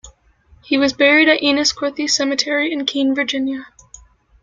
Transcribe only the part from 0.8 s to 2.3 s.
buried at Enniscorthy